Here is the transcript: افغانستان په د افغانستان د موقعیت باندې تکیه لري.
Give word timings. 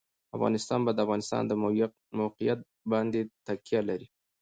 افغانستان 0.35 0.79
په 0.85 0.91
د 0.93 0.97
افغانستان 1.05 1.43
د 1.47 1.51
موقعیت 2.21 2.59
باندې 2.91 3.19
تکیه 3.45 3.81
لري. 3.89 4.07